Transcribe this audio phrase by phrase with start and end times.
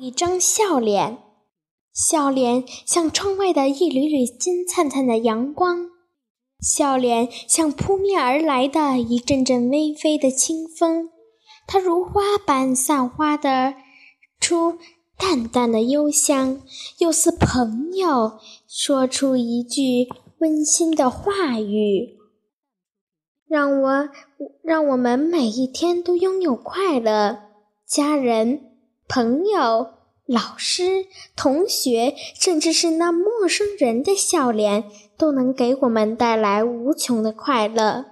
[0.00, 1.18] 一张笑脸，
[1.92, 5.88] 笑脸像窗外的一缕缕金灿灿的阳光，
[6.60, 11.10] 笑脸像扑面而来的一阵阵微微的清风，
[11.66, 13.74] 它如花般散发的
[14.38, 14.78] 出
[15.16, 16.60] 淡淡的幽香，
[16.98, 18.38] 又似朋友
[18.68, 20.08] 说出一句
[20.38, 22.16] 温馨的话语，
[23.48, 24.08] 让我
[24.62, 27.40] 让我们每一天都拥有快乐，
[27.84, 28.67] 家人。
[29.08, 29.94] 朋友、
[30.26, 34.84] 老师、同学，甚至是那陌生人的笑脸，
[35.16, 38.04] 都能给我们带来无穷的快乐。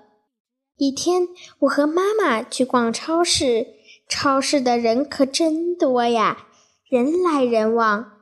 [0.79, 1.29] 一天，
[1.61, 3.67] 我和妈妈去逛超市，
[4.09, 6.47] 超市的人可真多呀，
[6.89, 8.13] 人来人往。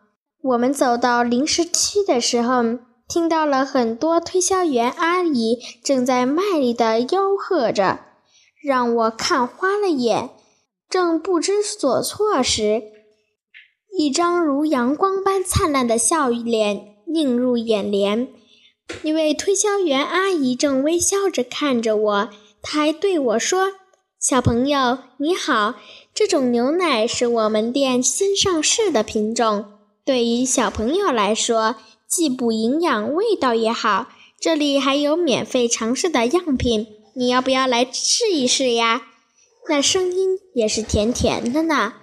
[0.43, 2.79] 我们走到零食区的时候，
[3.09, 8.01] 听到了很多推销员阿姨正在卖力地吆喝着，
[8.61, 10.31] 让我看花了眼。
[10.95, 12.85] 正不知所措时，
[13.99, 18.29] 一张如阳光般灿烂的笑脸映入眼帘。
[19.03, 22.31] 一位推销员阿姨正微笑着看着我，
[22.63, 23.73] 她还对我说
[24.23, 25.75] ：“小朋友，你好，
[26.15, 29.65] 这种牛奶是我们店新上市的品种，
[30.05, 31.75] 对于小朋友来说，
[32.09, 34.11] 既补营养，味道也好。
[34.39, 39.09] 这里还有免费尝试的样品，你要不要来试一试呀？”
[39.69, 41.95] 那声音也是甜甜的呢。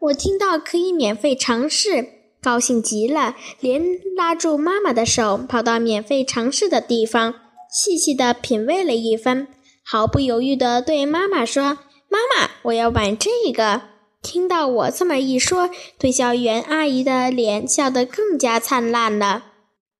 [0.00, 2.06] 我听到可以免费尝试，
[2.42, 3.82] 高兴极了，连
[4.16, 7.34] 拉住妈妈的手，跑到免费尝试的地方，
[7.70, 9.48] 细细地品味了一番，
[9.84, 13.82] 毫不犹豫地对妈妈说：“妈妈，我要玩这个。”
[14.22, 19.44] 听到我这么一说，推销员阿姨的脸笑得更加灿烂了。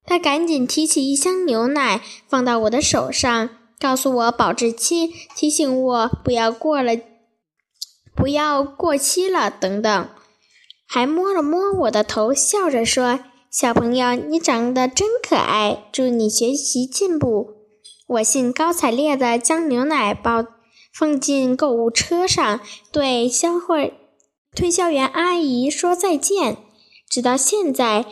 [0.05, 3.49] 她赶紧提起一箱牛奶，放到我的手上。
[3.81, 6.93] 告诉我保质期，提醒我不要过了，
[8.15, 10.09] 不要过期了等等，
[10.87, 17.55] 还摸了摸我的头，笑着说：“小朋友，你长得真可爱，祝你学习进步。”
[18.05, 20.45] 我兴高采烈地将牛奶包
[20.93, 22.59] 放进购物车上，
[22.91, 23.89] 对销货
[24.55, 26.57] 推销员阿姨说再见。
[27.09, 28.05] 直到现在，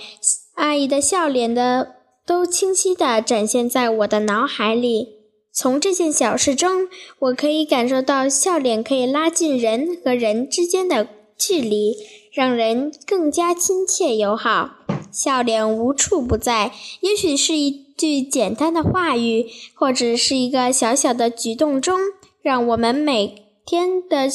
[0.56, 5.19] 阿姨的笑脸的都清晰地展现在我的脑海里。
[5.52, 6.88] 从这件小事中，
[7.20, 11.96] 我可以感受到笑脸可以拉近人和人之间的距离，
[12.34, 14.78] 让人更加亲切友好。
[15.12, 16.72] 笑脸无处不在，
[17.02, 22.00] 也许是一句简单的话语，或者是一个小小的举动中，
[22.42, 24.30] 让我们每天的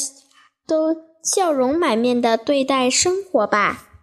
[0.66, 3.93] 都笑容满面的对待生活吧。